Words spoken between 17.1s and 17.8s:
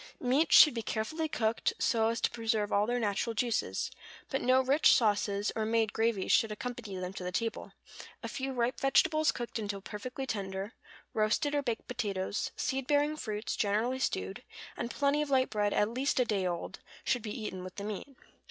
be eaten with